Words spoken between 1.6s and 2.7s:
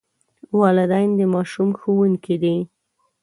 ښوونکي دي.